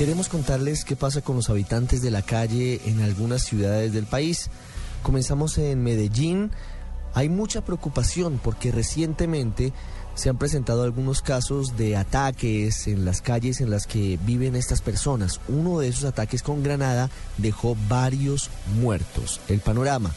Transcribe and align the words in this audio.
Queremos 0.00 0.30
contarles 0.30 0.86
qué 0.86 0.96
pasa 0.96 1.20
con 1.20 1.36
los 1.36 1.50
habitantes 1.50 2.00
de 2.00 2.10
la 2.10 2.22
calle 2.22 2.80
en 2.86 3.02
algunas 3.02 3.42
ciudades 3.42 3.92
del 3.92 4.06
país. 4.06 4.48
Comenzamos 5.02 5.58
en 5.58 5.82
Medellín. 5.82 6.52
Hay 7.12 7.28
mucha 7.28 7.60
preocupación 7.60 8.40
porque 8.42 8.72
recientemente 8.72 9.74
se 10.14 10.30
han 10.30 10.38
presentado 10.38 10.84
algunos 10.84 11.20
casos 11.20 11.76
de 11.76 11.98
ataques 11.98 12.86
en 12.86 13.04
las 13.04 13.20
calles 13.20 13.60
en 13.60 13.68
las 13.68 13.86
que 13.86 14.18
viven 14.24 14.56
estas 14.56 14.80
personas. 14.80 15.38
Uno 15.48 15.80
de 15.80 15.88
esos 15.88 16.04
ataques 16.04 16.42
con 16.42 16.62
granada 16.62 17.10
dejó 17.36 17.76
varios 17.90 18.48
muertos. 18.80 19.42
El 19.48 19.60
panorama 19.60 20.14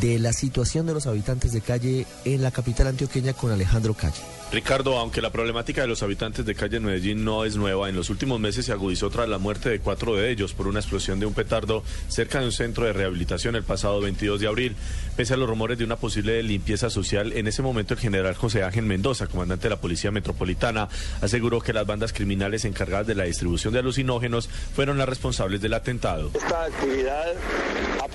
de 0.00 0.18
la 0.18 0.32
situación 0.32 0.86
de 0.86 0.94
los 0.94 1.06
habitantes 1.06 1.52
de 1.52 1.60
calle 1.60 2.06
en 2.24 2.42
la 2.42 2.50
capital 2.50 2.88
antioqueña 2.88 3.32
con 3.32 3.50
Alejandro 3.50 3.94
Calle. 3.94 4.20
Ricardo, 4.52 4.98
aunque 4.98 5.22
la 5.22 5.30
problemática 5.30 5.82
de 5.82 5.86
los 5.86 6.02
habitantes 6.02 6.44
de 6.44 6.56
calle 6.56 6.78
en 6.78 6.84
Medellín 6.84 7.24
no 7.24 7.44
es 7.44 7.54
nueva, 7.54 7.88
en 7.88 7.94
los 7.94 8.10
últimos 8.10 8.40
meses 8.40 8.66
se 8.66 8.72
agudizó 8.72 9.08
tras 9.08 9.28
la 9.28 9.38
muerte 9.38 9.68
de 9.68 9.78
cuatro 9.78 10.16
de 10.16 10.28
ellos 10.28 10.54
por 10.54 10.66
una 10.66 10.80
explosión 10.80 11.20
de 11.20 11.26
un 11.26 11.34
petardo 11.34 11.84
cerca 12.08 12.40
de 12.40 12.46
un 12.46 12.52
centro 12.52 12.84
de 12.84 12.92
rehabilitación 12.92 13.54
el 13.54 13.62
pasado 13.62 14.00
22 14.00 14.40
de 14.40 14.48
abril. 14.48 14.76
Pese 15.16 15.34
a 15.34 15.36
los 15.36 15.48
rumores 15.48 15.78
de 15.78 15.84
una 15.84 15.96
posible 15.96 16.42
limpieza 16.42 16.90
social, 16.90 17.32
en 17.32 17.46
ese 17.46 17.62
momento 17.62 17.94
el 17.94 18.00
general 18.00 18.34
José 18.34 18.64
Ángel 18.64 18.86
Mendoza, 18.86 19.28
comandante 19.28 19.64
de 19.64 19.70
la 19.70 19.80
Policía 19.80 20.10
Metropolitana, 20.10 20.88
aseguró 21.20 21.60
que 21.60 21.72
las 21.72 21.86
bandas 21.86 22.12
criminales 22.12 22.64
encargadas 22.64 23.06
de 23.06 23.14
la 23.14 23.24
distribución 23.24 23.72
de 23.72 23.78
alucinógenos 23.78 24.48
fueron 24.74 24.98
las 24.98 25.08
responsables 25.08 25.60
del 25.60 25.74
atentado. 25.74 26.32
Esta 26.34 26.64
actividad 26.64 27.34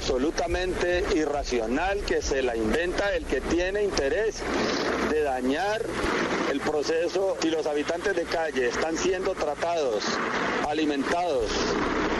absolutamente 0.06 1.04
irracional 1.16 2.02
que 2.02 2.22
se 2.22 2.44
la 2.44 2.56
inventa 2.56 3.16
el 3.16 3.26
que 3.26 3.42
tiene 3.42 3.82
interés 3.82 4.36
de 5.10 5.24
dañar 5.24 5.82
el 6.52 6.60
proceso 6.60 7.36
y 7.42 7.48
los 7.48 7.66
habitantes 7.66 8.16
de 8.16 8.22
calle 8.26 8.68
están 8.68 8.96
siendo 8.98 9.34
tratados, 9.34 10.04
alimentados 10.70 11.50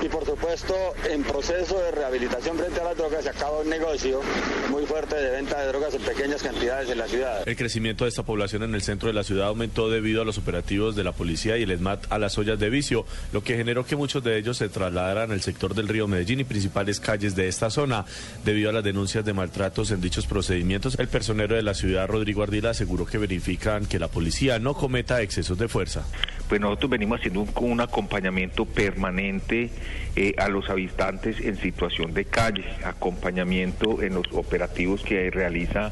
y 0.06 0.10
por 0.10 0.26
supuesto 0.26 0.76
en 1.10 1.24
proceso 1.24 1.80
de 1.80 1.92
rehabilitación 1.92 2.58
frente 2.58 2.80
a 2.80 2.84
las 2.84 2.98
drogas 2.98 3.24
se 3.24 3.30
acaba 3.30 3.60
un 3.60 3.70
negocio 3.70 4.22
muy 4.70 4.86
fuerte 4.86 5.16
de 5.16 5.32
venta 5.32 5.60
de 5.60 5.68
drogas 5.68 5.94
en 5.96 6.02
pequeñas 6.02 6.44
cantidades 6.44 6.90
en 6.90 6.98
la 6.98 7.08
ciudad. 7.08 7.48
El 7.48 7.56
crecimiento 7.56 8.06
de 8.06 8.10
esta 8.10 8.24
población 8.24 8.64
en 8.64 8.76
el 8.76 8.82
centro 8.82 9.08
de 9.08 9.14
la 9.14 9.24
ciudad 9.24 9.48
aumentó 9.48 9.90
debido 9.90 10.22
a 10.22 10.26
los 10.26 10.38
operativos 10.38 10.96
de 10.96 11.04
la 11.04 11.12
policía 11.12 11.58
y 11.58 11.64
el 11.64 11.72
ESMAT 11.72 12.12
a 12.12 12.20
las 12.20 12.38
ollas 12.38 12.60
de 12.60 12.70
vicio, 12.70 13.06
lo 13.34 13.44
que 13.44 13.58
generó 13.58 13.86
que 13.86 13.96
muchos 13.96 14.24
de 14.24 14.38
ellos 14.38 14.58
se 14.58 14.70
trasladaran 14.70 15.32
al 15.32 15.42
sector 15.42 15.74
del 15.74 15.88
río 15.88 16.08
Medellín 16.08 16.42
y 16.42 16.44
principales 16.44 17.00
calles 17.00 17.36
de 17.36 17.48
esta 17.48 17.70
zona. 17.70 18.06
Debido 18.44 18.70
a 18.70 18.74
las 18.74 18.84
denuncias 18.84 19.26
de 19.26 19.34
maltratos 19.34 19.92
en 19.92 20.02
dichos 20.02 20.28
procedimientos, 20.28 21.00
el 21.00 21.08
personero 21.08 21.56
de 21.56 21.64
la 21.64 21.74
ciudad, 21.74 22.08
Rodrigo 22.08 22.44
Ardila, 22.44 22.72
aseguró 22.72 23.06
que 23.06 23.18
verifican 23.18 23.86
que 23.86 23.98
la 23.98 24.08
policía 24.08 24.60
no 24.60 24.76
cometa 24.76 25.22
excesos 25.22 25.58
de 25.58 25.68
fuerza. 25.68 26.06
Pues 26.48 26.62
nosotros 26.62 26.92
venimos 26.92 27.20
haciendo 27.20 27.46
un, 27.60 27.82
acompañamiento 27.82 28.66
permanente 28.66 29.72
eh, 30.16 30.34
a 30.38 30.48
los 30.48 30.70
habitantes 30.70 31.40
en 31.42 31.58
situación 31.58 32.14
de 32.14 32.26
calle, 32.26 32.66
acompañamiento 32.84 34.04
en 34.04 34.14
los 34.14 34.28
operativos 34.32 35.04
que 35.04 35.32
realiza 35.32 35.90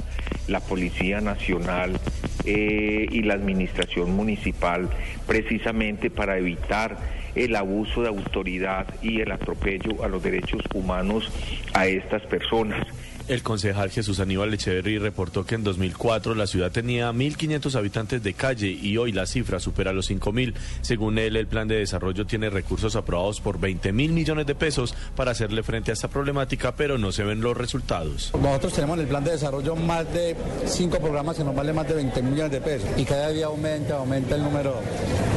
la 0.48 0.59
Policía 0.59 1.22
Nacional 1.22 2.00
eh, 2.46 3.08
y 3.09 3.24
la 3.24 3.34
Administración 3.34 4.12
Municipal, 4.12 4.90
precisamente 5.26 6.09
para 6.09 6.38
evitar 6.38 6.98
el 7.36 7.56
abuso 7.56 8.04
de 8.04 8.09
autoridad 8.09 8.86
y 9.02 9.22
el 9.22 9.31
atropello 9.31 10.04
a 10.04 10.08
los 10.08 10.22
derechos 10.22 10.62
humanos 10.74 11.31
a 11.74 11.88
estas 11.88 12.22
personas. 12.24 12.86
El 13.29 13.41
concejal 13.41 13.89
Jesús 13.89 14.19
Aníbal 14.19 14.53
Echeverry 14.53 14.97
reportó 14.97 15.45
que 15.45 15.55
en 15.55 15.63
2004 15.63 16.35
la 16.35 16.45
ciudad 16.45 16.71
tenía 16.71 17.09
1.500 17.13 17.75
habitantes 17.75 18.21
de 18.21 18.33
calle 18.33 18.67
y 18.67 18.97
hoy 18.97 19.13
la 19.13 19.25
cifra 19.25 19.61
supera 19.61 19.93
los 19.93 20.11
5.000. 20.11 20.53
Según 20.81 21.17
él, 21.17 21.38
el 21.38 21.47
plan 21.47 21.69
de 21.69 21.77
desarrollo 21.77 22.25
tiene 22.25 22.49
recursos 22.49 22.97
aprobados 22.97 23.39
por 23.39 23.61
20 23.61 23.94
mil 23.94 24.11
millones 24.11 24.45
de 24.45 24.55
pesos 24.55 24.94
para 25.16 25.31
hacerle 25.31 25.63
frente 25.63 25.91
a 25.91 25.94
esta 25.94 26.09
problemática, 26.09 26.75
pero 26.75 26.97
no 26.97 27.13
se 27.13 27.23
ven 27.23 27.39
los 27.39 27.55
resultados. 27.55 28.33
Nosotros 28.38 28.73
tenemos 28.73 28.97
en 28.97 29.03
el 29.03 29.07
plan 29.07 29.23
de 29.23 29.31
desarrollo 29.31 29.78
más 29.78 30.12
de 30.13 30.35
cinco 30.66 31.00
programas 31.00 31.38
que 31.38 31.45
nos 31.45 31.56
valen 31.56 31.75
más 31.75 31.88
de 31.88 31.94
20 31.94 32.22
millones 32.23 32.51
de 32.51 32.59
pesos 32.59 32.89
y 32.97 33.06
cada 33.06 33.29
día 33.29 33.45
aumenta, 33.45 33.95
aumenta 34.00 34.35
el 34.35 34.44
número 34.44 34.75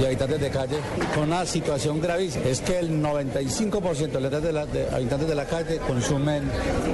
de 0.01 0.07
habitantes 0.09 0.41
de 0.41 0.51
calle 0.51 0.77
con 1.15 1.25
una 1.25 1.47
situación 1.47 2.01
gravísima. 2.01 2.47
Es 2.47 2.63
que 2.63 2.81
el 2.81 3.01
95% 3.01 4.11
de 4.11 4.21
los 4.21 4.93
habitantes 4.93 5.29
de 5.29 5.35
la 5.37 5.45
calle 5.47 5.79
consumen 5.79 6.51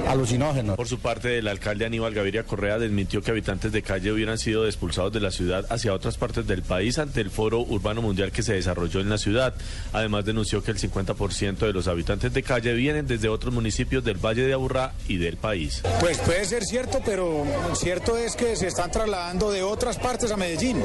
alucinógenos. 0.07 0.82
Por 0.83 0.89
su 0.89 0.99
parte, 0.99 1.37
el 1.37 1.47
alcalde 1.47 1.85
Aníbal 1.85 2.13
Gaviria 2.13 2.43
Correa 2.43 2.77
desmintió 2.77 3.21
que 3.21 3.31
habitantes 3.31 3.71
de 3.71 3.81
calle 3.81 4.11
hubieran 4.11 4.37
sido 4.37 4.65
expulsados 4.65 5.13
de 5.13 5.21
la 5.21 5.31
ciudad 5.31 5.65
hacia 5.69 5.93
otras 5.93 6.17
partes 6.17 6.45
del 6.45 6.61
país 6.61 6.99
ante 6.99 7.21
el 7.21 7.29
foro 7.29 7.61
urbano 7.61 8.01
mundial 8.01 8.33
que 8.33 8.43
se 8.43 8.55
desarrolló 8.55 8.99
en 8.99 9.09
la 9.09 9.17
ciudad. 9.17 9.53
Además, 9.93 10.25
denunció 10.25 10.61
que 10.61 10.71
el 10.71 10.77
50% 10.77 11.59
de 11.59 11.71
los 11.71 11.87
habitantes 11.87 12.33
de 12.33 12.43
calle 12.43 12.73
vienen 12.73 13.07
desde 13.07 13.29
otros 13.29 13.53
municipios 13.53 14.03
del 14.03 14.17
Valle 14.17 14.45
de 14.45 14.51
Aburrá 14.51 14.91
y 15.07 15.15
del 15.15 15.37
país. 15.37 15.83
Pues 16.01 16.17
puede 16.17 16.43
ser 16.43 16.65
cierto, 16.65 16.99
pero 17.05 17.45
cierto 17.75 18.17
es 18.17 18.35
que 18.35 18.57
se 18.57 18.67
están 18.67 18.91
trasladando 18.91 19.51
de 19.51 19.63
otras 19.63 19.97
partes 19.97 20.33
a 20.33 20.35
Medellín, 20.35 20.83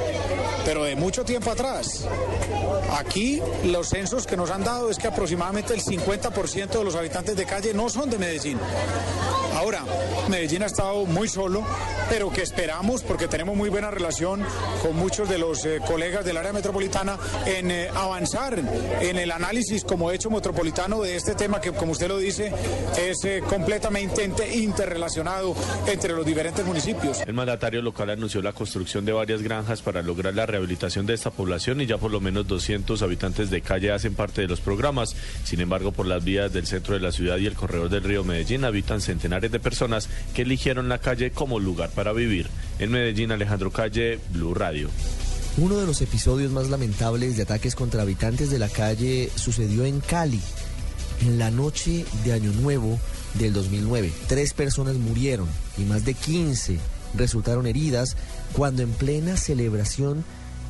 pero 0.64 0.84
de 0.84 0.94
mucho 0.94 1.24
tiempo 1.24 1.50
atrás. 1.50 2.06
Aquí 2.96 3.42
los 3.64 3.88
censos 3.88 4.28
que 4.28 4.36
nos 4.36 4.52
han 4.52 4.62
dado 4.62 4.90
es 4.90 4.96
que 4.96 5.08
aproximadamente 5.08 5.74
el 5.74 5.82
50% 5.82 6.68
de 6.68 6.84
los 6.84 6.94
habitantes 6.94 7.34
de 7.34 7.44
calle 7.44 7.74
no 7.74 7.88
son 7.88 8.08
de 8.08 8.18
Medellín. 8.18 8.60
Ahora, 9.58 9.82
Medellín 10.28 10.62
ha 10.62 10.66
estado 10.66 11.06
muy 11.06 11.28
solo, 11.28 11.64
pero 12.10 12.30
que 12.30 12.42
esperamos, 12.42 13.02
porque 13.02 13.28
tenemos 13.28 13.56
muy 13.56 13.70
buena 13.70 13.90
relación 13.90 14.44
con 14.82 14.96
muchos 14.96 15.28
de 15.28 15.38
los 15.38 15.64
eh, 15.64 15.80
colegas 15.86 16.24
del 16.24 16.36
área 16.36 16.52
metropolitana, 16.52 17.18
en 17.46 17.70
eh, 17.70 17.88
avanzar 17.94 18.58
en 19.00 19.16
el 19.18 19.30
análisis 19.30 19.84
como 19.84 20.10
hecho 20.10 20.30
metropolitano 20.30 21.00
de 21.02 21.16
este 21.16 21.34
tema 21.34 21.60
que, 21.60 21.72
como 21.72 21.92
usted 21.92 22.08
lo 22.08 22.18
dice, 22.18 22.52
es 22.98 23.24
eh, 23.24 23.42
completamente 23.48 24.24
inter- 24.24 24.52
interrelacionado 24.54 25.54
entre 25.86 26.12
los 26.12 26.26
diferentes 26.26 26.64
municipios. 26.64 27.20
El 27.26 27.34
mandatario 27.34 27.80
local 27.82 28.10
anunció 28.10 28.42
la 28.42 28.52
construcción 28.52 29.04
de 29.04 29.12
varias 29.12 29.42
granjas 29.42 29.80
para 29.82 30.02
lograr 30.02 30.34
la 30.34 30.46
rehabilitación 30.46 31.06
de 31.06 31.14
esta 31.14 31.30
población 31.30 31.80
y 31.80 31.86
ya 31.86 31.96
por 31.98 32.10
lo 32.10 32.20
menos 32.20 32.46
200 32.46 33.00
habitantes 33.02 33.50
de 33.50 33.62
calle 33.62 33.92
hacen 33.92 34.14
parte 34.14 34.42
de 34.42 34.48
los 34.48 34.60
programas. 34.60 35.16
Sin 35.44 35.60
embargo, 35.60 35.92
por 35.92 36.06
las 36.06 36.22
vías 36.24 36.52
del 36.52 36.66
centro 36.66 36.94
de 36.94 37.00
la 37.00 37.12
ciudad 37.12 37.38
y 37.38 37.46
el 37.46 37.54
corredor 37.54 37.88
del 37.88 38.02
río 38.04 38.24
Medellín 38.24 38.64
habitan 38.64 39.00
centenares 39.00 39.50
de 39.50 39.58
personas 39.60 39.77
que 40.34 40.42
eligieron 40.42 40.88
la 40.88 40.98
calle 40.98 41.30
como 41.30 41.60
lugar 41.60 41.90
para 41.90 42.12
vivir. 42.12 42.48
En 42.78 42.90
Medellín, 42.90 43.32
Alejandro 43.32 43.70
Calle, 43.70 44.18
Blue 44.32 44.54
Radio. 44.54 44.88
Uno 45.56 45.76
de 45.76 45.86
los 45.86 46.02
episodios 46.02 46.52
más 46.52 46.70
lamentables 46.70 47.36
de 47.36 47.42
ataques 47.42 47.74
contra 47.74 48.02
habitantes 48.02 48.50
de 48.50 48.58
la 48.58 48.68
calle 48.68 49.30
sucedió 49.34 49.84
en 49.84 50.00
Cali, 50.00 50.40
en 51.22 51.38
la 51.38 51.50
noche 51.50 52.04
de 52.24 52.32
Año 52.32 52.52
Nuevo 52.52 52.98
del 53.34 53.52
2009. 53.52 54.12
Tres 54.28 54.52
personas 54.52 54.96
murieron 54.96 55.48
y 55.76 55.82
más 55.82 56.04
de 56.04 56.14
15 56.14 56.78
resultaron 57.14 57.66
heridas 57.66 58.16
cuando 58.52 58.82
en 58.82 58.90
plena 58.90 59.36
celebración 59.36 60.24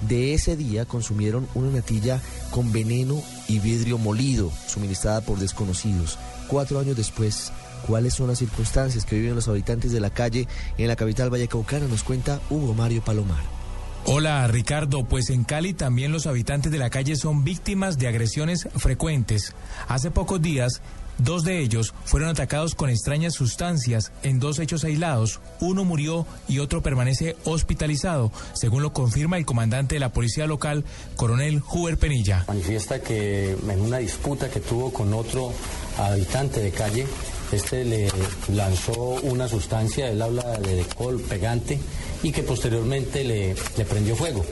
de 0.08 0.34
ese 0.34 0.56
día 0.56 0.84
consumieron 0.84 1.48
una 1.54 1.70
natilla 1.70 2.20
con 2.50 2.72
veneno 2.72 3.22
y 3.48 3.58
vidrio 3.58 3.98
molido 3.98 4.50
suministrada 4.66 5.20
por 5.20 5.38
desconocidos. 5.38 6.18
Cuatro 6.46 6.78
años 6.78 6.96
después, 6.96 7.52
¿cuáles 7.86 8.14
son 8.14 8.28
las 8.28 8.38
circunstancias 8.38 9.04
que 9.04 9.16
viven 9.16 9.34
los 9.34 9.48
habitantes 9.48 9.92
de 9.92 10.00
la 10.00 10.10
calle 10.10 10.46
en 10.76 10.88
la 10.88 10.96
capital 10.96 11.30
vallecaucana? 11.30 11.86
Nos 11.86 12.02
cuenta 12.02 12.40
Hugo 12.50 12.74
Mario 12.74 13.02
Palomar. 13.02 13.58
Hola 14.04 14.46
Ricardo, 14.46 15.04
pues 15.04 15.28
en 15.28 15.44
Cali 15.44 15.74
también 15.74 16.12
los 16.12 16.26
habitantes 16.26 16.72
de 16.72 16.78
la 16.78 16.88
calle 16.88 17.14
son 17.16 17.44
víctimas 17.44 17.98
de 17.98 18.08
agresiones 18.08 18.66
frecuentes. 18.76 19.54
Hace 19.86 20.10
pocos 20.10 20.40
días, 20.40 20.80
dos 21.18 21.44
de 21.44 21.60
ellos 21.60 21.92
fueron 22.06 22.30
atacados 22.30 22.74
con 22.74 22.88
extrañas 22.88 23.34
sustancias 23.34 24.12
en 24.22 24.38
dos 24.38 24.60
hechos 24.60 24.84
aislados. 24.84 25.40
Uno 25.60 25.84
murió 25.84 26.26
y 26.48 26.60
otro 26.60 26.82
permanece 26.82 27.36
hospitalizado, 27.44 28.32
según 28.54 28.82
lo 28.82 28.94
confirma 28.94 29.36
el 29.36 29.44
comandante 29.44 29.96
de 29.96 30.00
la 30.00 30.12
policía 30.12 30.46
local, 30.46 30.84
coronel 31.16 31.62
Huber 31.70 31.98
Penilla. 31.98 32.46
Manifiesta 32.48 33.02
que 33.02 33.50
en 33.50 33.80
una 33.80 33.98
disputa 33.98 34.48
que 34.48 34.60
tuvo 34.60 34.90
con 34.90 35.12
otro 35.12 35.52
habitante 35.98 36.60
de 36.60 36.70
calle, 36.70 37.06
este 37.52 37.84
le 37.84 38.08
lanzó 38.54 39.18
una 39.22 39.48
sustancia, 39.48 40.10
él 40.10 40.20
habla 40.20 40.58
de 40.58 40.80
alcohol 40.80 41.20
pegante, 41.20 41.78
y 42.22 42.32
que 42.32 42.42
posteriormente 42.42 43.24
le, 43.24 43.54
le 43.76 43.84
prendió 43.84 44.16
fuego. 44.16 44.44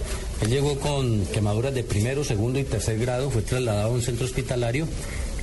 Él 0.43 0.50
llegó 0.50 0.78
con 0.78 1.25
quemaduras 1.26 1.75
de 1.75 1.82
primero, 1.82 2.25
segundo 2.25 2.58
y 2.58 2.64
tercer 2.64 2.98
grado, 2.98 3.31
fue 3.31 3.43
trasladado 3.43 3.88
a 3.88 3.93
un 3.93 4.02
centro 4.02 4.26
hospitalario, 4.26 4.87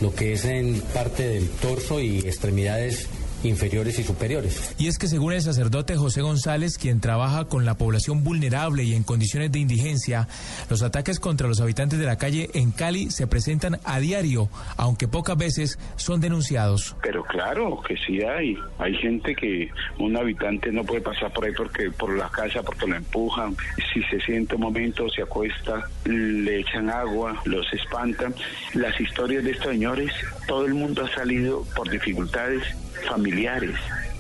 lo 0.02 0.14
que 0.14 0.34
es 0.34 0.46
en 0.46 0.82
parte 0.94 1.28
del 1.28 1.50
torso 1.50 2.00
y 2.00 2.20
extremidades 2.20 3.08
inferiores 3.48 4.00
y 4.00 4.04
superiores. 4.04 4.76
Y 4.78 4.88
es 4.88 4.98
que 4.98 5.08
según 5.08 5.34
el 5.34 5.42
sacerdote 5.42 5.96
José 5.96 6.22
González, 6.22 6.78
quien 6.78 7.00
trabaja 7.00 7.46
con 7.46 7.66
la 7.66 7.76
población 7.76 8.24
vulnerable 8.24 8.84
y 8.84 8.94
en 8.94 9.04
condiciones 9.04 9.52
de 9.52 9.60
indigencia, 9.60 10.28
los 10.70 10.82
ataques 10.84 11.20
contra 11.20 11.48
los 11.48 11.62
habitantes 11.62 12.00
de 12.00 12.06
la 12.06 12.18
calle 12.18 12.50
en 12.54 12.72
Cali 12.72 13.12
se 13.12 13.28
presentan 13.28 13.80
a 13.84 14.00
diario, 14.00 14.50
aunque 14.78 15.08
pocas 15.08 15.38
veces 15.38 15.80
son 15.96 16.22
denunciados. 16.22 16.96
Pero 17.02 17.24
claro 17.24 17.82
que 17.88 17.96
sí 17.98 18.22
hay. 18.24 18.58
Hay 18.80 18.96
gente 18.96 19.36
que 19.36 19.70
un 20.00 20.16
habitante 20.18 20.72
no 20.72 20.84
puede 20.84 21.02
pasar 21.02 21.32
por 21.32 21.46
ahí 21.46 21.54
porque 21.56 21.92
por 21.92 22.16
la 22.18 22.30
casa 22.30 22.64
porque 22.64 22.88
lo 22.88 22.96
empujan. 22.96 23.56
Si 23.94 24.02
se 24.04 24.20
siente 24.22 24.56
un 24.56 24.62
momento, 24.62 25.10
se 25.10 25.22
acuesta, 25.22 25.88
le 26.06 26.60
echan 26.60 26.90
agua, 26.90 27.42
los 27.46 27.72
espantan. 27.74 28.34
Las 28.74 29.00
historias 29.00 29.44
de 29.44 29.52
estos 29.52 29.72
señores, 29.72 30.12
todo 30.48 30.66
el 30.66 30.74
mundo 30.74 31.06
ha 31.06 31.16
salido 31.16 31.66
por 31.76 31.90
dificultades 31.90 32.64
familiares, 33.08 33.76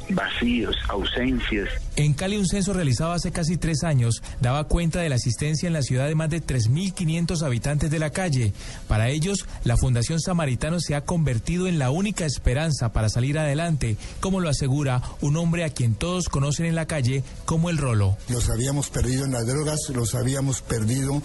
vacíos, 0.09 0.75
ausencias. 0.89 1.69
En 1.95 2.13
Cali, 2.13 2.37
un 2.37 2.47
censo 2.47 2.73
realizado 2.73 3.11
hace 3.11 3.31
casi 3.31 3.57
tres 3.57 3.83
años 3.83 4.21
daba 4.41 4.65
cuenta 4.65 4.99
de 4.99 5.09
la 5.09 5.15
asistencia 5.15 5.67
en 5.67 5.73
la 5.73 5.81
ciudad 5.81 6.07
de 6.07 6.15
más 6.15 6.29
de 6.29 6.41
3.500 6.41 7.43
habitantes 7.43 7.91
de 7.91 7.99
la 7.99 8.09
calle. 8.09 8.53
Para 8.87 9.09
ellos, 9.09 9.45
la 9.63 9.77
Fundación 9.77 10.19
Samaritano 10.19 10.79
se 10.79 10.95
ha 10.95 11.01
convertido 11.01 11.67
en 11.67 11.79
la 11.79 11.91
única 11.91 12.25
esperanza 12.25 12.93
para 12.93 13.09
salir 13.09 13.37
adelante, 13.37 13.97
como 14.19 14.39
lo 14.39 14.49
asegura 14.49 15.01
un 15.21 15.37
hombre 15.37 15.63
a 15.63 15.69
quien 15.69 15.95
todos 15.95 16.29
conocen 16.29 16.65
en 16.65 16.75
la 16.75 16.87
calle 16.87 17.23
como 17.45 17.69
el 17.69 17.77
Rolo. 17.77 18.17
Los 18.29 18.49
habíamos 18.49 18.89
perdido 18.89 19.25
en 19.25 19.31
las 19.33 19.45
drogas, 19.45 19.79
los 19.93 20.15
habíamos 20.15 20.61
perdido 20.61 21.21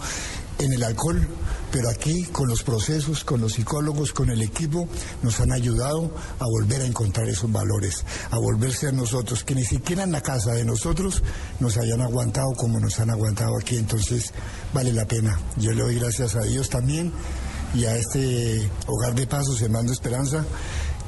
en 0.59 0.73
el 0.73 0.83
alcohol, 0.83 1.27
pero 1.71 1.89
aquí 1.89 2.23
con 2.25 2.47
los 2.47 2.63
procesos, 2.63 3.23
con 3.23 3.41
los 3.41 3.53
psicólogos, 3.53 4.11
con 4.11 4.29
el 4.29 4.41
equipo, 4.41 4.87
nos 5.23 5.39
han 5.39 5.51
ayudado 5.51 6.11
a 6.39 6.45
volver 6.45 6.81
a 6.81 6.85
encontrar 6.85 7.27
esos 7.29 7.51
valores, 7.51 8.03
a 8.31 8.37
volverse 8.37 8.87
a 8.87 8.91
nosotros, 8.91 9.43
que 9.43 9.55
ni 9.55 9.63
siquiera 9.63 10.03
en 10.03 10.11
la 10.11 10.21
casa 10.21 10.51
de 10.51 10.65
nosotros 10.65 11.23
nos 11.59 11.77
hayan 11.77 12.01
aguantado 12.01 12.51
como 12.57 12.79
nos 12.79 12.99
han 12.99 13.09
aguantado 13.09 13.57
aquí, 13.57 13.77
entonces 13.77 14.33
vale 14.73 14.91
la 14.93 15.05
pena. 15.05 15.39
Yo 15.57 15.71
le 15.71 15.83
doy 15.83 15.95
gracias 15.99 16.35
a 16.35 16.41
Dios 16.41 16.69
también 16.69 17.11
y 17.73 17.85
a 17.85 17.95
este 17.95 18.69
hogar 18.87 19.15
de 19.15 19.27
paso, 19.27 19.55
Sembrando 19.55 19.93
Esperanza, 19.93 20.43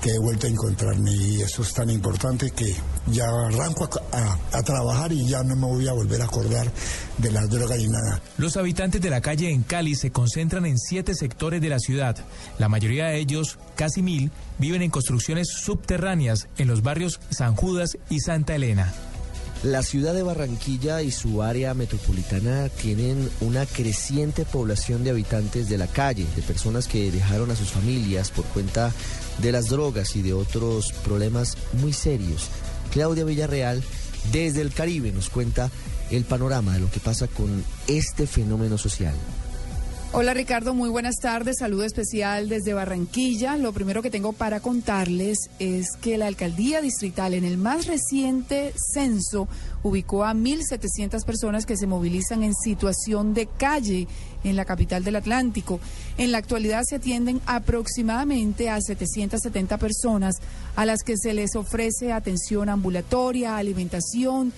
que 0.01 0.09
he 0.09 0.17
vuelto 0.17 0.47
a 0.47 0.49
encontrarme 0.49 1.11
y 1.11 1.41
eso 1.41 1.61
es 1.61 1.73
tan 1.73 1.89
importante 1.89 2.49
que 2.51 2.75
ya 3.07 3.25
arranco 3.25 3.87
a, 4.11 4.63
trabajar 4.63 5.11
y 5.11 5.27
ya 5.27 5.43
no 5.43 5.55
me 5.55 5.67
voy 5.67 5.87
a 5.87 5.93
volver 5.93 6.21
a 6.21 6.25
acordar 6.25 6.71
de 7.17 7.31
la 7.31 7.45
droga 7.45 7.77
y 7.77 7.87
nada. 7.87 8.21
Los 8.37 8.57
habitantes 8.57 9.01
de 9.01 9.09
la 9.09 9.21
calle 9.21 9.51
en 9.51 9.63
Cali 9.63 9.95
se 9.95 10.11
concentran 10.11 10.65
en 10.65 10.77
siete 10.77 11.13
sectores 11.13 11.61
de 11.61 11.69
la 11.69 11.79
ciudad. 11.79 12.17
La 12.57 12.69
mayoría 12.69 13.07
de 13.07 13.19
ellos, 13.19 13.59
casi 13.75 14.01
mil, 14.01 14.31
viven 14.57 14.81
en 14.81 14.89
construcciones 14.89 15.49
subterráneas 15.49 16.47
en 16.57 16.67
los 16.67 16.81
barrios 16.81 17.19
San 17.29 17.55
Judas 17.55 17.97
y 18.09 18.19
Santa 18.19 18.55
Elena. 18.55 18.93
La 19.63 19.83
ciudad 19.83 20.15
de 20.15 20.23
Barranquilla 20.23 21.03
y 21.03 21.11
su 21.11 21.43
área 21.43 21.75
metropolitana 21.75 22.67
tienen 22.69 23.29
una 23.41 23.67
creciente 23.67 24.43
población 24.43 25.03
de 25.03 25.11
habitantes 25.11 25.69
de 25.69 25.77
la 25.77 25.85
calle, 25.85 26.25
de 26.35 26.41
personas 26.41 26.87
que 26.87 27.11
dejaron 27.11 27.51
a 27.51 27.55
sus 27.55 27.69
familias 27.69 28.31
por 28.31 28.43
cuenta 28.45 28.91
de 29.37 29.51
las 29.51 29.69
drogas 29.69 30.15
y 30.15 30.23
de 30.23 30.33
otros 30.33 30.91
problemas 31.05 31.59
muy 31.73 31.93
serios. 31.93 32.47
Claudia 32.91 33.23
Villarreal, 33.23 33.83
desde 34.31 34.61
el 34.61 34.73
Caribe, 34.73 35.11
nos 35.11 35.29
cuenta 35.29 35.69
el 36.09 36.23
panorama 36.23 36.73
de 36.73 36.79
lo 36.79 36.89
que 36.89 36.99
pasa 36.99 37.27
con 37.27 37.63
este 37.87 38.25
fenómeno 38.25 38.79
social. 38.79 39.13
Hola 40.13 40.33
Ricardo, 40.33 40.73
muy 40.73 40.89
buenas 40.89 41.15
tardes. 41.21 41.59
Saludo 41.59 41.85
especial 41.85 42.49
desde 42.49 42.73
Barranquilla. 42.73 43.55
Lo 43.55 43.71
primero 43.71 44.01
que 44.01 44.11
tengo 44.11 44.33
para 44.33 44.59
contarles 44.59 45.49
es 45.57 45.95
que 46.01 46.17
la 46.17 46.27
alcaldía 46.27 46.81
distrital 46.81 47.33
en 47.33 47.45
el 47.45 47.57
más 47.57 47.87
reciente 47.87 48.73
censo 48.93 49.47
ubicó 49.83 50.25
a 50.25 50.33
1.700 50.33 51.23
personas 51.23 51.65
que 51.65 51.77
se 51.77 51.87
movilizan 51.87 52.43
en 52.43 52.53
situación 52.53 53.33
de 53.33 53.45
calle 53.47 54.09
en 54.43 54.57
la 54.57 54.65
capital 54.65 55.05
del 55.05 55.15
Atlántico. 55.15 55.79
En 56.17 56.33
la 56.33 56.39
actualidad 56.39 56.83
se 56.83 56.97
atienden 56.97 57.39
aproximadamente 57.45 58.69
a 58.69 58.81
770 58.81 59.77
personas 59.77 60.35
a 60.75 60.85
las 60.85 61.03
que 61.03 61.15
se 61.15 61.33
les 61.33 61.55
ofrece 61.55 62.11
atención 62.11 62.67
ambulatoria, 62.67 63.55
alimentación 63.55 64.51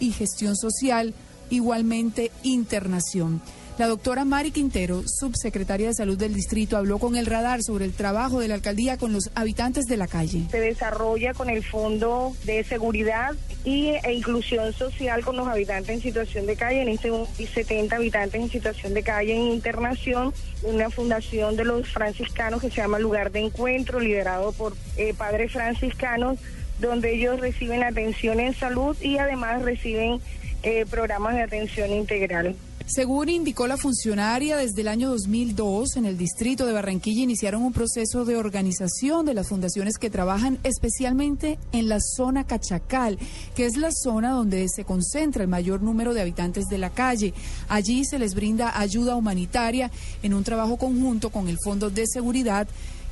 y 0.00 0.10
gestión 0.10 0.56
social, 0.56 1.14
igualmente 1.48 2.32
internación. 2.42 3.40
La 3.78 3.88
doctora 3.88 4.24
Mari 4.24 4.52
Quintero, 4.52 5.02
subsecretaria 5.06 5.88
de 5.88 5.94
Salud 5.94 6.16
del 6.16 6.32
Distrito, 6.32 6.78
habló 6.78 6.98
con 6.98 7.14
el 7.14 7.26
radar 7.26 7.62
sobre 7.62 7.84
el 7.84 7.92
trabajo 7.92 8.40
de 8.40 8.48
la 8.48 8.54
alcaldía 8.54 8.96
con 8.96 9.12
los 9.12 9.30
habitantes 9.34 9.84
de 9.84 9.98
la 9.98 10.06
calle. 10.06 10.44
Se 10.50 10.60
desarrolla 10.60 11.34
con 11.34 11.50
el 11.50 11.62
Fondo 11.62 12.34
de 12.44 12.64
Seguridad 12.64 13.34
y, 13.64 13.88
e 14.02 14.14
Inclusión 14.14 14.72
Social 14.72 15.22
con 15.22 15.36
los 15.36 15.46
habitantes 15.46 15.90
en 15.90 16.00
situación 16.00 16.46
de 16.46 16.56
calle. 16.56 16.80
En 16.80 16.88
este 16.88 17.12
70 17.36 17.96
habitantes 17.96 18.40
en 18.40 18.48
situación 18.48 18.94
de 18.94 19.02
calle 19.02 19.34
en 19.34 19.42
internación, 19.42 20.32
una 20.62 20.88
fundación 20.88 21.56
de 21.56 21.66
los 21.66 21.86
franciscanos 21.86 22.62
que 22.62 22.70
se 22.70 22.76
llama 22.76 22.98
Lugar 22.98 23.30
de 23.30 23.40
Encuentro, 23.40 24.00
liderado 24.00 24.52
por 24.52 24.74
eh, 24.96 25.12
padres 25.12 25.52
franciscanos, 25.52 26.38
donde 26.80 27.14
ellos 27.14 27.40
reciben 27.40 27.82
atención 27.82 28.40
en 28.40 28.54
salud 28.54 28.96
y 29.02 29.18
además 29.18 29.60
reciben 29.60 30.18
eh, 30.62 30.86
programas 30.88 31.34
de 31.34 31.42
atención 31.42 31.90
integral. 31.90 32.56
Según 32.86 33.28
indicó 33.28 33.66
la 33.66 33.76
funcionaria, 33.76 34.56
desde 34.56 34.82
el 34.82 34.86
año 34.86 35.08
2002 35.08 35.96
en 35.96 36.04
el 36.04 36.16
distrito 36.16 36.66
de 36.66 36.72
Barranquilla 36.72 37.24
iniciaron 37.24 37.64
un 37.64 37.72
proceso 37.72 38.24
de 38.24 38.36
organización 38.36 39.26
de 39.26 39.34
las 39.34 39.48
fundaciones 39.48 39.98
que 39.98 40.08
trabajan 40.08 40.60
especialmente 40.62 41.58
en 41.72 41.88
la 41.88 41.98
zona 42.00 42.46
Cachacal, 42.46 43.18
que 43.56 43.66
es 43.66 43.76
la 43.76 43.90
zona 43.90 44.30
donde 44.30 44.68
se 44.68 44.84
concentra 44.84 45.42
el 45.42 45.48
mayor 45.48 45.82
número 45.82 46.14
de 46.14 46.20
habitantes 46.20 46.66
de 46.66 46.78
la 46.78 46.90
calle. 46.90 47.34
Allí 47.68 48.04
se 48.04 48.20
les 48.20 48.36
brinda 48.36 48.78
ayuda 48.78 49.16
humanitaria 49.16 49.90
en 50.22 50.32
un 50.32 50.44
trabajo 50.44 50.76
conjunto 50.76 51.30
con 51.30 51.48
el 51.48 51.58
Fondo 51.64 51.90
de 51.90 52.06
Seguridad 52.06 52.68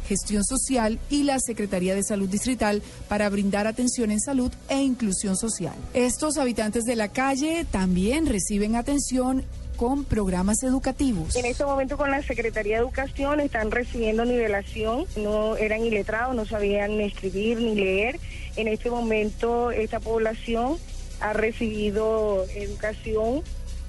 Gestión 0.08 0.44
Social 0.44 1.00
y 1.10 1.24
la 1.24 1.40
Secretaría 1.40 1.94
de 1.94 2.04
Salud 2.04 2.28
Distrital 2.28 2.82
para 3.08 3.28
brindar 3.28 3.66
atención 3.66 4.10
en 4.10 4.20
salud 4.20 4.52
e 4.68 4.80
inclusión 4.82 5.36
social. 5.36 5.74
Estos 5.94 6.36
habitantes 6.36 6.84
de 6.84 6.94
la 6.94 7.08
calle 7.08 7.66
también 7.70 8.26
reciben 8.26 8.76
atención 8.76 9.44
con 9.76 10.04
programas 10.04 10.62
educativos. 10.62 11.36
En 11.36 11.46
este 11.46 11.64
momento 11.64 11.96
con 11.96 12.10
la 12.10 12.22
Secretaría 12.22 12.76
de 12.76 12.82
Educación 12.82 13.40
están 13.40 13.70
recibiendo 13.70 14.24
nivelación, 14.24 15.06
no 15.16 15.56
eran 15.56 15.84
iletrados, 15.84 16.34
no 16.34 16.46
sabían 16.46 16.96
ni 16.98 17.04
escribir 17.04 17.58
ni 17.58 17.74
leer. 17.74 18.18
En 18.56 18.68
este 18.68 18.90
momento 18.90 19.70
esta 19.70 20.00
población 20.00 20.78
ha 21.20 21.32
recibido 21.32 22.44
educación, 22.54 23.42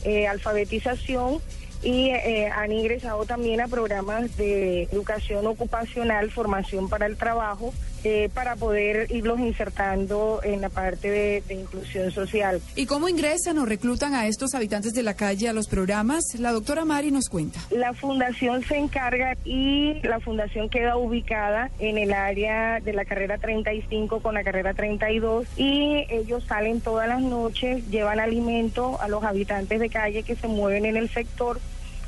eh, 0.03 0.27
alfabetización 0.27 1.39
y 1.83 2.09
eh, 2.09 2.49
han 2.49 2.71
ingresado 2.71 3.25
también 3.25 3.61
a 3.61 3.67
programas 3.67 4.35
de 4.37 4.83
educación 4.83 5.45
ocupacional, 5.45 6.31
formación 6.31 6.89
para 6.89 7.05
el 7.05 7.17
trabajo, 7.17 7.73
eh, 8.05 8.29
para 8.33 8.55
poder 8.55 9.11
irlos 9.11 9.39
insertando 9.39 10.39
en 10.43 10.61
la 10.61 10.69
parte 10.69 11.09
de, 11.09 11.43
de, 11.47 11.55
inclusión 11.55 12.11
social. 12.11 12.61
¿Y 12.75 12.85
cómo 12.85 13.09
ingresan 13.09 13.57
o 13.57 13.65
reclutan 13.65 14.13
a 14.13 14.27
estos 14.27 14.53
habitantes 14.53 14.93
de 14.93 15.01
la 15.01 15.15
calle 15.15 15.49
a 15.49 15.53
los 15.53 15.67
programas? 15.67 16.23
La 16.37 16.51
doctora 16.51 16.85
Mari 16.85 17.09
nos 17.09 17.29
cuenta. 17.29 17.59
La 17.71 17.93
fundación 17.93 18.63
se 18.63 18.77
encarga 18.77 19.35
y 19.43 20.01
la 20.03 20.19
fundación 20.19 20.69
queda 20.69 20.97
ubicada 20.97 21.71
en 21.79 21.97
el 21.97 22.13
área 22.13 22.79
de 22.79 22.93
la 22.93 23.05
carrera 23.05 23.39
35 23.39 24.19
con 24.19 24.35
la 24.35 24.43
carrera 24.43 24.75
32 24.75 25.47
y 25.57 26.05
ellos 26.09 26.43
salen 26.43 26.81
todas 26.81 27.07
las 27.07 27.21
noches, 27.21 27.89
llevan 27.89 28.19
alimento 28.19 29.01
a 29.01 29.07
los 29.07 29.23
habitantes 29.23 29.79
de 29.79 29.89
calle 29.89 30.21
que 30.21 30.35
se 30.35 30.47
mueven 30.47 30.85
en 30.85 30.97
el 30.97 31.09
sector 31.09 31.59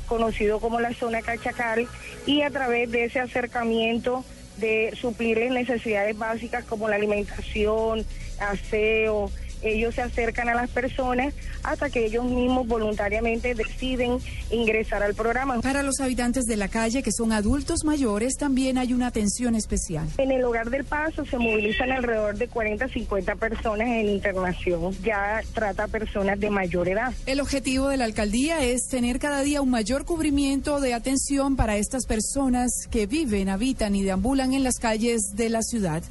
conocido 0.06 0.60
como 0.60 0.80
la 0.80 0.94
zona 0.94 1.22
Cachacal 1.22 1.86
y 2.24 2.42
a 2.42 2.50
través 2.50 2.90
de 2.90 3.04
ese 3.04 3.20
acercamiento 3.20 4.24
de 4.58 4.94
suplirles 5.00 5.50
necesidades 5.52 6.16
básicas 6.16 6.64
como 6.64 6.88
la 6.88 6.96
alimentación, 6.96 8.04
aseo, 8.40 9.30
ellos 9.62 9.94
se 9.94 10.02
acercan 10.02 10.48
a 10.48 10.54
las 10.54 10.70
personas 10.70 11.34
hasta 11.62 11.90
que 11.90 12.06
ellos 12.06 12.24
mismos 12.24 12.66
voluntariamente 12.66 13.54
deciden 13.54 14.18
ingresar 14.50 15.02
al 15.02 15.14
programa. 15.14 15.60
Para 15.60 15.82
los 15.82 16.00
habitantes 16.00 16.44
de 16.44 16.56
la 16.56 16.68
calle 16.68 17.02
que 17.02 17.12
son 17.12 17.32
adultos 17.32 17.84
mayores 17.84 18.36
también 18.36 18.78
hay 18.78 18.92
una 18.92 19.08
atención 19.08 19.54
especial. 19.54 20.08
En 20.18 20.30
el 20.30 20.44
Hogar 20.44 20.70
del 20.70 20.84
Paso 20.84 21.24
se 21.24 21.38
movilizan 21.38 21.92
alrededor 21.92 22.36
de 22.36 22.48
40 22.48 22.88
50 22.88 23.36
personas 23.36 23.88
en 23.88 24.08
internación. 24.08 24.94
Ya 25.02 25.40
trata 25.54 25.84
a 25.84 25.88
personas 25.88 26.38
de 26.40 26.50
mayor 26.50 26.88
edad. 26.88 27.12
El 27.26 27.40
objetivo 27.40 27.88
de 27.88 27.96
la 27.96 28.04
alcaldía 28.04 28.64
es 28.64 28.88
tener 28.88 29.18
cada 29.18 29.42
día 29.42 29.60
un 29.60 29.70
mayor 29.70 30.04
cubrimiento 30.04 30.80
de 30.80 30.94
atención 30.94 31.56
para 31.56 31.76
estas 31.76 32.06
personas 32.06 32.86
que 32.90 33.06
viven, 33.06 33.48
habitan 33.48 33.94
y 33.94 34.02
deambulan 34.02 34.52
en 34.54 34.64
las 34.64 34.78
calles 34.78 35.34
de 35.34 35.48
la 35.48 35.62
ciudad. 35.62 36.02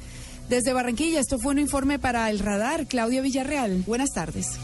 Desde 0.48 0.72
Barranquilla, 0.72 1.20
esto 1.20 1.38
fue 1.38 1.52
un 1.52 1.58
informe 1.58 1.98
para 1.98 2.30
el 2.30 2.38
radar. 2.38 2.86
Claudia 2.86 3.20
Villarreal, 3.20 3.82
buenas 3.86 4.12
tardes. 4.14 4.58